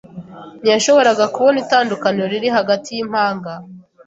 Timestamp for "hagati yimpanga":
2.57-3.51